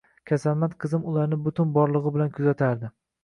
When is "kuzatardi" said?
2.39-2.91